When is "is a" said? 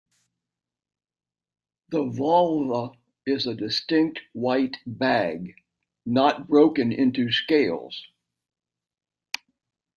3.27-3.53